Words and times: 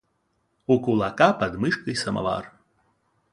У 0.71 0.75
кулака 0.87 1.27
под 1.41 1.53
мышкой 1.65 1.95
самовар. 2.03 2.43